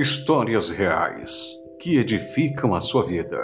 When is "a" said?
2.74-2.80